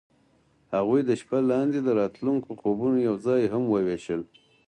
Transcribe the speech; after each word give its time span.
هغوی 0.75 1.01
د 1.05 1.11
شپه 1.21 1.39
لاندې 1.51 1.79
د 1.83 1.89
راتلونکي 1.99 2.51
خوبونه 2.61 2.97
یوځای 3.07 3.41
هم 3.53 3.63
وویشل. 3.67 4.21